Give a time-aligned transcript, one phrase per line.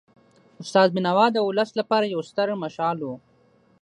[0.61, 3.09] استاد بینوا د ولس لپاره یو ستر مشعل و.